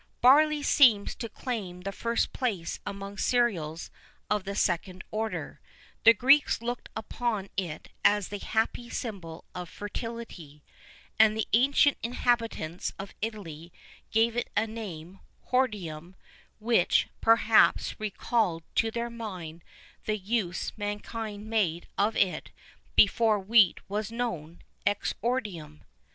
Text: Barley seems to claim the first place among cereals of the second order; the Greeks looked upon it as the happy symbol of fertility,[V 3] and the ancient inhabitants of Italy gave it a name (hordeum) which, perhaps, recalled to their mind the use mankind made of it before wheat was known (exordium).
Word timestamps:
Barley 0.19 0.63
seems 0.63 1.13
to 1.17 1.29
claim 1.29 1.81
the 1.81 1.91
first 1.91 2.33
place 2.33 2.79
among 2.87 3.19
cereals 3.19 3.91
of 4.31 4.45
the 4.45 4.55
second 4.55 5.03
order; 5.11 5.61
the 6.05 6.13
Greeks 6.15 6.59
looked 6.59 6.89
upon 6.95 7.49
it 7.55 7.89
as 8.03 8.29
the 8.29 8.39
happy 8.39 8.89
symbol 8.89 9.45
of 9.53 9.69
fertility,[V 9.69 10.61
3] 10.61 10.61
and 11.19 11.37
the 11.37 11.47
ancient 11.53 11.99
inhabitants 12.01 12.91
of 12.97 13.13
Italy 13.21 13.71
gave 14.09 14.35
it 14.35 14.49
a 14.57 14.65
name 14.65 15.19
(hordeum) 15.51 16.15
which, 16.57 17.07
perhaps, 17.21 17.99
recalled 17.99 18.63
to 18.73 18.89
their 18.89 19.11
mind 19.11 19.63
the 20.05 20.17
use 20.17 20.75
mankind 20.79 21.47
made 21.47 21.85
of 21.95 22.15
it 22.15 22.49
before 22.95 23.39
wheat 23.39 23.87
was 23.87 24.11
known 24.11 24.63
(exordium). 24.83 25.83